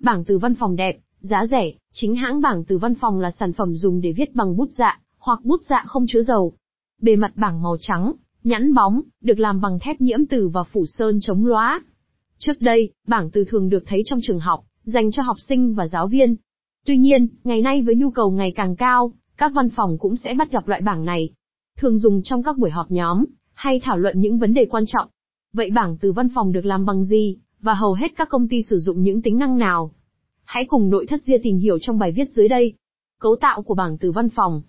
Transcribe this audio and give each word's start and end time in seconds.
Bảng 0.00 0.24
từ 0.24 0.38
văn 0.38 0.54
phòng 0.54 0.76
đẹp, 0.76 0.98
giá 1.20 1.46
rẻ, 1.46 1.72
chính 1.92 2.14
hãng 2.14 2.40
bảng 2.40 2.64
từ 2.64 2.78
văn 2.78 2.94
phòng 2.94 3.20
là 3.20 3.30
sản 3.30 3.52
phẩm 3.52 3.74
dùng 3.74 4.00
để 4.00 4.12
viết 4.12 4.34
bằng 4.34 4.56
bút 4.56 4.68
dạ, 4.78 5.00
hoặc 5.18 5.40
bút 5.44 5.60
dạ 5.68 5.84
không 5.86 6.04
chứa 6.08 6.22
dầu. 6.22 6.52
Bề 7.02 7.16
mặt 7.16 7.32
bảng 7.36 7.62
màu 7.62 7.76
trắng, 7.80 8.12
nhẵn 8.44 8.74
bóng, 8.74 9.00
được 9.20 9.38
làm 9.38 9.60
bằng 9.60 9.78
thép 9.78 10.00
nhiễm 10.00 10.26
từ 10.26 10.48
và 10.48 10.62
phủ 10.64 10.86
sơn 10.86 11.18
chống 11.22 11.46
lóa. 11.46 11.80
Trước 12.38 12.60
đây, 12.60 12.92
bảng 13.06 13.30
từ 13.30 13.44
thường 13.44 13.68
được 13.68 13.84
thấy 13.86 14.02
trong 14.04 14.18
trường 14.22 14.38
học, 14.38 14.64
dành 14.84 15.10
cho 15.10 15.22
học 15.22 15.36
sinh 15.48 15.74
và 15.74 15.86
giáo 15.86 16.06
viên. 16.06 16.36
Tuy 16.86 16.96
nhiên, 16.96 17.28
ngày 17.44 17.62
nay 17.62 17.82
với 17.82 17.94
nhu 17.94 18.10
cầu 18.10 18.30
ngày 18.30 18.52
càng 18.56 18.76
cao, 18.76 19.12
các 19.36 19.52
văn 19.54 19.68
phòng 19.70 19.98
cũng 19.98 20.16
sẽ 20.16 20.34
bắt 20.34 20.50
gặp 20.50 20.68
loại 20.68 20.80
bảng 20.80 21.04
này. 21.04 21.30
Thường 21.78 21.98
dùng 21.98 22.22
trong 22.22 22.42
các 22.42 22.58
buổi 22.58 22.70
họp 22.70 22.90
nhóm, 22.90 23.24
hay 23.52 23.80
thảo 23.80 23.98
luận 23.98 24.20
những 24.20 24.38
vấn 24.38 24.54
đề 24.54 24.66
quan 24.70 24.84
trọng. 24.86 25.08
Vậy 25.52 25.70
bảng 25.70 25.96
từ 25.98 26.12
văn 26.12 26.28
phòng 26.34 26.52
được 26.52 26.64
làm 26.64 26.86
bằng 26.86 27.04
gì, 27.04 27.36
và 27.62 27.74
hầu 27.74 27.94
hết 27.94 28.08
các 28.16 28.28
công 28.28 28.48
ty 28.48 28.62
sử 28.62 28.78
dụng 28.78 29.02
những 29.02 29.22
tính 29.22 29.38
năng 29.38 29.58
nào? 29.58 29.90
Hãy 30.44 30.64
cùng 30.64 30.90
nội 30.90 31.06
thất 31.06 31.22
Ria 31.22 31.38
tìm 31.42 31.58
hiểu 31.58 31.78
trong 31.80 31.98
bài 31.98 32.12
viết 32.12 32.30
dưới 32.32 32.48
đây. 32.48 32.74
Cấu 33.20 33.36
tạo 33.40 33.62
của 33.62 33.74
bảng 33.74 33.98
từ 33.98 34.12
văn 34.12 34.28
phòng 34.28 34.62